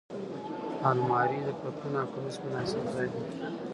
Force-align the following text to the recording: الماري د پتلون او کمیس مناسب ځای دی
الماري 0.89 1.39
د 1.47 1.49
پتلون 1.61 1.93
او 2.01 2.07
کمیس 2.13 2.35
مناسب 2.43 2.83
ځای 2.93 3.07
دی 3.13 3.21